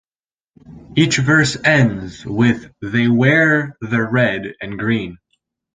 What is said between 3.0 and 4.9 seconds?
wear the Red and